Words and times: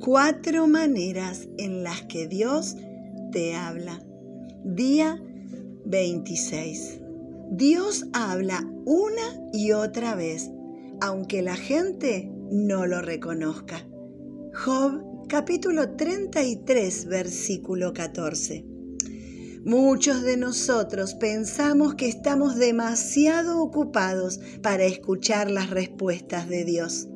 Cuatro 0.00 0.68
maneras 0.68 1.48
en 1.56 1.82
las 1.82 2.02
que 2.02 2.28
Dios 2.28 2.76
te 3.32 3.54
habla. 3.54 3.98
Día 4.62 5.20
26. 5.86 7.00
Dios 7.50 8.04
habla 8.12 8.68
una 8.84 9.40
y 9.54 9.72
otra 9.72 10.14
vez, 10.14 10.50
aunque 11.00 11.40
la 11.40 11.56
gente 11.56 12.30
no 12.50 12.86
lo 12.86 13.00
reconozca. 13.00 13.86
Job 14.52 15.26
capítulo 15.28 15.96
33 15.96 17.06
versículo 17.06 17.94
14. 17.94 18.66
Muchos 19.64 20.22
de 20.22 20.36
nosotros 20.36 21.14
pensamos 21.14 21.94
que 21.94 22.06
estamos 22.06 22.56
demasiado 22.56 23.62
ocupados 23.62 24.40
para 24.62 24.84
escuchar 24.84 25.50
las 25.50 25.70
respuestas 25.70 26.48
de 26.48 26.64
Dios 26.64 27.08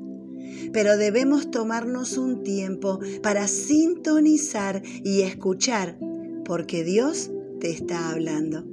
pero 0.73 0.97
debemos 0.97 1.51
tomarnos 1.51 2.17
un 2.17 2.43
tiempo 2.43 3.01
para 3.23 3.49
sintonizar 3.49 4.83
y 5.05 5.23
escuchar, 5.23 5.99
porque 6.45 6.85
Dios 6.85 7.31
te 7.61 7.71
está 7.71 8.11
hablando. 8.11 8.65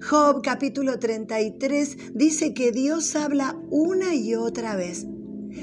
Job 0.00 0.42
capítulo 0.42 0.98
33 0.98 2.14
dice 2.14 2.54
que 2.54 2.70
Dios 2.70 3.16
habla 3.16 3.58
una 3.70 4.14
y 4.14 4.34
otra 4.34 4.76
vez. 4.76 5.06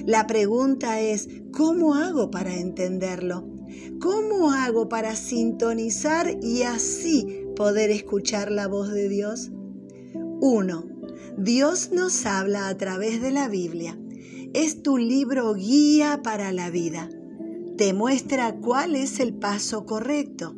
La 0.06 0.28
pregunta 0.28 1.00
es, 1.00 1.30
¿cómo 1.52 1.96
hago 1.96 2.32
para 2.32 2.56
entenderlo? 2.56 3.48
¿Cómo 4.00 4.52
hago 4.52 4.90
para 4.90 5.16
sintonizar 5.16 6.38
y 6.42 6.64
así 6.64 7.46
poder 7.56 7.92
escuchar 7.92 8.52
la 8.52 8.68
voz 8.68 8.92
de 8.92 9.08
Dios? 9.08 9.52
1. 10.42 10.86
Dios 11.38 11.92
nos 11.92 12.26
habla 12.26 12.68
a 12.68 12.78
través 12.78 13.22
de 13.22 13.32
la 13.32 13.48
Biblia 13.48 13.98
es 14.56 14.82
tu 14.82 14.98
libro 14.98 15.54
guía 15.54 16.22
para 16.24 16.54
la 16.54 16.70
vida. 16.70 17.10
Te 17.78 17.94
muestra 17.94 18.56
cuál 18.56 18.96
es 18.96 19.20
el 19.20 19.34
paso 19.34 19.86
correcto. 19.86 20.56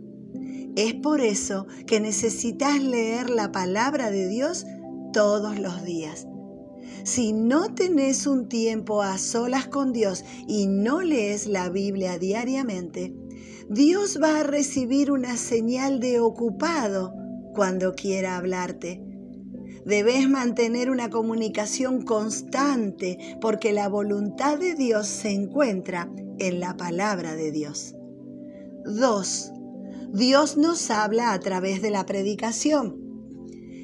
Es 0.75 0.93
por 0.93 1.19
eso 1.19 1.65
que 1.87 1.99
necesitas 1.99 2.79
leer 2.79 3.31
la 3.31 3.51
palabra 3.51 4.11
de 4.11 4.27
Dios 4.27 4.67
todos 5.13 5.57
los 5.57 5.83
días. 5.83 6.27
Si 7.05 7.33
no 7.33 7.73
tenés 7.73 8.27
un 8.27 8.47
tiempo 8.47 9.01
a 9.01 9.17
solas 9.17 9.67
con 9.67 9.93
Dios 9.93 10.23
y 10.47 10.67
no 10.67 11.01
lees 11.01 11.47
la 11.47 11.69
Biblia 11.69 12.19
diariamente, 12.19 13.15
Dios 13.67 14.19
va 14.21 14.41
a 14.41 14.43
recibir 14.43 15.11
una 15.11 15.37
señal 15.37 15.99
de 15.99 16.19
ocupado 16.19 17.15
cuando 17.55 17.95
quiera 17.95 18.37
hablarte. 18.37 19.06
Debes 19.87 20.27
mantener 20.27 20.89
una 20.89 21.09
comunicación 21.09 22.01
constante 22.01 23.37
porque 23.39 23.71
la 23.71 23.87
voluntad 23.87 24.59
de 24.59 24.75
Dios 24.75 25.07
se 25.07 25.29
encuentra 25.29 26.11
en 26.39 26.59
la 26.59 26.75
palabra 26.75 27.37
de 27.37 27.53
Dios. 27.53 27.95
2. 28.83 29.51
Dios 30.11 30.57
nos 30.57 30.91
habla 30.91 31.31
a 31.31 31.39
través 31.39 31.81
de 31.81 31.89
la 31.89 32.05
predicación. 32.05 32.97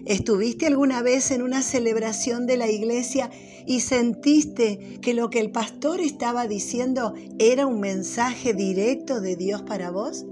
¿Estuviste 0.06 0.68
alguna 0.68 1.02
vez 1.02 1.32
en 1.32 1.42
una 1.42 1.62
celebración 1.62 2.48
de 2.48 2.58
la 2.58 2.70
iglesia 2.70 3.32
y 3.66 3.80
sentiste 3.80 5.00
que 5.02 5.14
lo 5.14 5.30
que 5.30 5.40
el 5.40 5.52
pastor 5.52 6.02
estaba 6.02 6.48
diciendo 6.48 7.14
era 7.40 7.66
un 7.66 7.80
mensaje 7.80 8.54
directo 8.54 9.22
de 9.22 9.38
Dios 9.38 9.62
para 9.62 9.90
vos? 9.90 10.26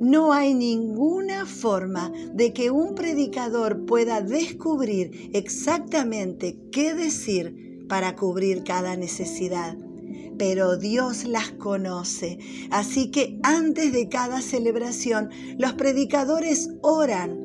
No 0.00 0.32
hay 0.32 0.54
ninguna 0.54 1.46
forma 1.46 2.12
de 2.32 2.52
que 2.52 2.70
un 2.70 2.94
predicador 2.94 3.86
pueda 3.86 4.20
descubrir 4.20 5.30
exactamente 5.32 6.58
qué 6.72 6.94
decir 6.94 7.86
para 7.88 8.16
cubrir 8.16 8.64
cada 8.64 8.96
necesidad. 8.96 9.76
Pero 10.36 10.76
Dios 10.76 11.24
las 11.24 11.52
conoce. 11.52 12.38
Así 12.70 13.10
que 13.10 13.38
antes 13.44 13.92
de 13.92 14.08
cada 14.08 14.42
celebración, 14.42 15.30
los 15.58 15.74
predicadores 15.74 16.70
oran. 16.82 17.40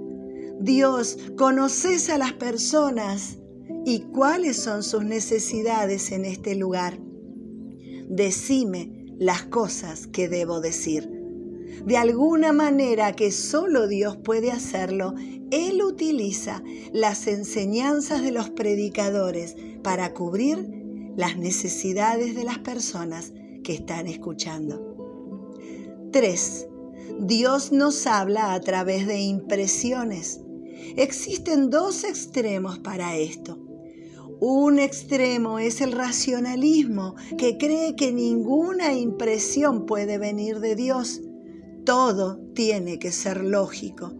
Dios, 0.60 1.18
conoces 1.38 2.10
a 2.10 2.18
las 2.18 2.34
personas 2.34 3.38
y 3.86 4.02
cuáles 4.12 4.58
son 4.58 4.82
sus 4.82 5.06
necesidades 5.06 6.12
en 6.12 6.26
este 6.26 6.56
lugar. 6.56 7.00
Decime 8.10 9.06
las 9.20 9.44
cosas 9.44 10.08
que 10.08 10.28
debo 10.28 10.60
decir 10.60 11.19
de 11.86 11.98
alguna 11.98 12.52
manera 12.54 13.14
que 13.14 13.32
solo 13.32 13.88
Dios 13.88 14.18
puede 14.18 14.52
hacerlo, 14.52 15.14
Él 15.52 15.82
utiliza 15.82 16.62
las 16.94 17.28
enseñanzas 17.28 18.22
de 18.22 18.32
los 18.32 18.50
predicadores 18.50 19.56
para 19.84 20.14
cubrir 20.14 20.80
las 21.16 21.38
necesidades 21.38 22.36
de 22.36 22.44
las 22.44 22.60
personas 22.60 23.34
que 23.64 23.74
están 23.74 24.08
escuchando. 24.08 24.90
3. 26.12 26.68
Dios 27.22 27.72
nos 27.72 28.08
habla 28.08 28.54
a 28.54 28.62
través 28.62 29.06
de 29.06 29.20
impresiones. 29.20 30.42
Existen 30.96 31.70
dos 31.70 32.04
extremos 32.04 32.80
para 32.80 33.18
esto. 33.18 33.60
Un 34.42 34.80
extremo 34.80 35.60
es 35.60 35.82
el 35.82 35.92
racionalismo, 35.92 37.16
que 37.38 37.58
cree 37.58 37.96
que 37.98 38.14
ninguna 38.14 38.94
impresión 38.94 39.86
puede 39.86 40.18
venir 40.18 40.62
de 40.62 40.76
Dios 40.76 41.22
todo 41.90 42.38
tiene 42.54 43.00
que 43.00 43.12
ser 43.12 43.44
lógico. 43.44 44.14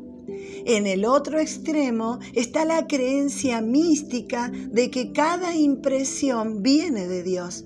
En 0.66 0.88
el 0.88 1.06
otro 1.06 1.40
extremo 1.40 2.18
está 2.34 2.66
la 2.66 2.88
creencia 2.88 3.62
mística 3.62 4.50
de 4.50 4.90
que 4.90 5.12
cada 5.12 5.56
impresión 5.56 6.64
viene 6.64 7.08
de 7.08 7.22
Dios. 7.22 7.66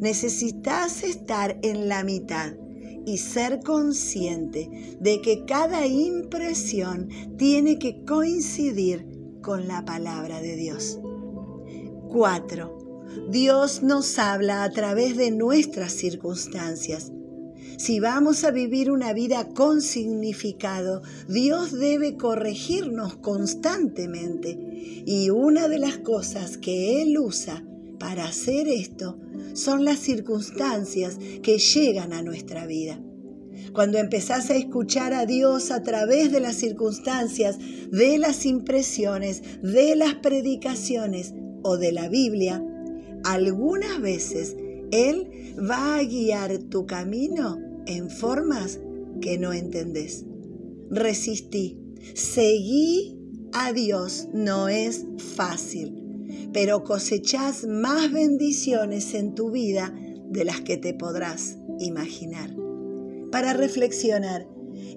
Necesitas 0.00 1.04
estar 1.04 1.56
en 1.62 1.88
la 1.88 2.02
mitad 2.02 2.54
y 3.06 3.18
ser 3.18 3.60
consciente 3.60 4.96
de 4.98 5.20
que 5.20 5.44
cada 5.44 5.86
impresión 5.86 7.08
tiene 7.38 7.78
que 7.78 8.04
coincidir 8.04 9.06
con 9.40 9.68
la 9.68 9.84
palabra 9.84 10.40
de 10.40 10.56
Dios. 10.56 10.98
4. 12.08 13.28
Dios 13.30 13.84
nos 13.84 14.18
habla 14.18 14.64
a 14.64 14.70
través 14.70 15.16
de 15.16 15.30
nuestras 15.30 15.92
circunstancias. 15.92 17.13
Si 17.76 17.98
vamos 17.98 18.44
a 18.44 18.52
vivir 18.52 18.90
una 18.90 19.12
vida 19.12 19.48
con 19.48 19.82
significado, 19.82 21.02
Dios 21.28 21.72
debe 21.72 22.16
corregirnos 22.16 23.16
constantemente. 23.16 24.58
Y 25.06 25.30
una 25.30 25.66
de 25.68 25.78
las 25.78 25.98
cosas 25.98 26.56
que 26.56 27.02
Él 27.02 27.18
usa 27.18 27.64
para 27.98 28.26
hacer 28.26 28.68
esto 28.68 29.18
son 29.54 29.84
las 29.84 29.98
circunstancias 29.98 31.18
que 31.42 31.58
llegan 31.58 32.12
a 32.12 32.22
nuestra 32.22 32.66
vida. 32.66 33.00
Cuando 33.72 33.98
empezás 33.98 34.50
a 34.50 34.56
escuchar 34.56 35.12
a 35.12 35.26
Dios 35.26 35.72
a 35.72 35.82
través 35.82 36.30
de 36.30 36.40
las 36.40 36.54
circunstancias, 36.56 37.58
de 37.90 38.18
las 38.18 38.46
impresiones, 38.46 39.42
de 39.62 39.96
las 39.96 40.14
predicaciones 40.14 41.34
o 41.62 41.76
de 41.76 41.90
la 41.90 42.08
Biblia, 42.08 42.64
algunas 43.24 44.00
veces 44.00 44.56
él 44.92 45.56
va 45.58 45.96
a 45.96 46.04
guiar 46.04 46.58
tu 46.58 46.86
camino 46.86 47.63
en 47.86 48.10
formas 48.10 48.80
que 49.20 49.38
no 49.38 49.52
entendés. 49.52 50.24
Resistí, 50.90 51.78
seguí 52.14 53.18
a 53.52 53.72
Dios 53.72 54.28
no 54.32 54.68
es 54.68 55.06
fácil, 55.36 56.50
pero 56.52 56.84
cosechás 56.84 57.66
más 57.66 58.12
bendiciones 58.12 59.14
en 59.14 59.34
tu 59.34 59.50
vida 59.50 59.94
de 60.30 60.44
las 60.44 60.60
que 60.60 60.76
te 60.76 60.94
podrás 60.94 61.58
imaginar. 61.78 62.54
Para 63.30 63.52
reflexionar, 63.52 64.48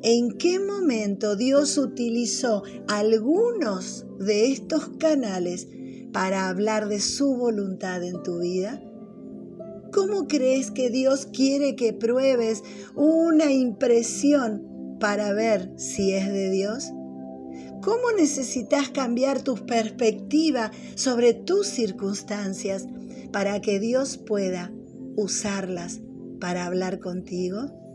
¿en 0.03 0.37
qué 0.37 0.59
momento 0.59 1.35
Dios 1.35 1.77
utilizó 1.77 2.63
algunos 2.87 4.05
de 4.19 4.51
estos 4.51 4.89
canales 4.99 5.67
para 6.11 6.49
hablar 6.49 6.87
de 6.87 6.99
su 6.99 7.35
voluntad 7.35 8.03
en 8.03 8.21
tu 8.23 8.39
vida? 8.39 8.81
¿Cómo 9.97 10.27
crees 10.27 10.69
que 10.69 10.91
Dios 10.91 11.25
quiere 11.25 11.75
que 11.75 11.91
pruebes 11.91 12.61
una 12.93 13.51
impresión 13.51 14.97
para 14.99 15.33
ver 15.33 15.71
si 15.75 16.13
es 16.13 16.27
de 16.31 16.51
Dios? 16.51 16.91
¿Cómo 17.81 18.11
necesitas 18.15 18.91
cambiar 18.91 19.41
tu 19.41 19.65
perspectiva 19.65 20.69
sobre 20.93 21.33
tus 21.33 21.65
circunstancias 21.65 22.85
para 23.31 23.59
que 23.59 23.79
Dios 23.79 24.19
pueda 24.19 24.71
usarlas 25.15 25.99
para 26.39 26.67
hablar 26.67 26.99
contigo? 26.99 27.86